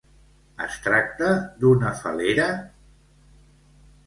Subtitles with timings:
[0.67, 1.29] Es tracta
[1.59, 2.49] d'una fal·lera?